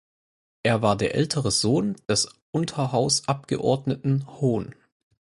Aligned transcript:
Er 0.63 0.81
war 0.81 0.95
der 0.97 1.13
ältere 1.13 1.51
Sohn 1.51 1.95
des 2.09 2.27
Unterhausabgeordneten 2.49 4.25
Hon. 4.41 4.73